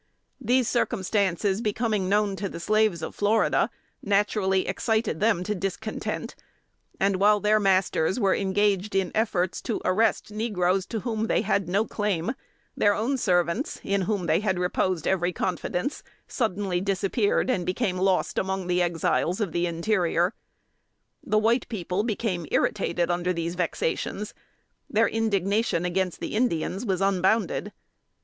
These 0.43 0.67
circumstances 0.67 1.61
becoming 1.61 2.09
known 2.09 2.35
to 2.37 2.49
the 2.49 2.59
slaves 2.59 3.03
of 3.03 3.13
Florida, 3.13 3.69
naturally 4.01 4.67
excited 4.67 5.19
them 5.19 5.43
to 5.43 5.53
discontent; 5.53 6.33
and 6.99 7.17
while 7.17 7.39
their 7.39 7.59
masters 7.59 8.19
were 8.19 8.33
engaged 8.33 8.95
in 8.95 9.11
efforts 9.13 9.61
to 9.61 9.79
arrest 9.85 10.31
negroes 10.31 10.87
to 10.87 11.01
whom 11.01 11.27
they 11.27 11.43
had 11.43 11.69
no 11.69 11.85
claim, 11.85 12.33
their 12.75 12.95
own 12.95 13.15
servants 13.15 13.79
in 13.83 14.01
whom 14.01 14.25
they 14.25 14.39
had 14.39 14.57
reposed 14.57 15.05
every 15.07 15.31
confidence, 15.31 16.01
suddenly 16.27 16.81
disappeared 16.81 17.51
and 17.51 17.63
became 17.63 17.99
lost 17.99 18.39
among 18.39 18.65
the 18.65 18.81
Exiles 18.81 19.39
of 19.39 19.51
the 19.51 19.67
interior. 19.67 20.33
The 21.23 21.37
white 21.37 21.69
people 21.69 22.01
became 22.01 22.47
irritated 22.49 23.11
under 23.11 23.31
these 23.33 23.53
vexations. 23.53 24.33
Their 24.89 25.07
indignation 25.07 25.85
against 25.85 26.21
the 26.21 26.33
Indians 26.35 26.87
was 26.87 27.01
unbounded. 27.01 27.71